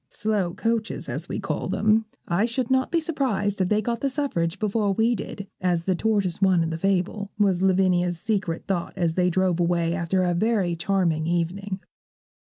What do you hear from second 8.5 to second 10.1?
thought as they drove away,